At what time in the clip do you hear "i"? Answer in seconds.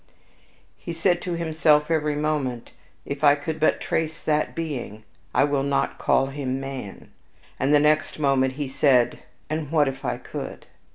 3.23-3.35, 5.31-5.43, 10.03-10.17